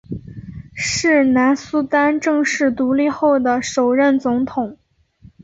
[0.73, 4.75] 是南苏丹正式独立后的首任总统。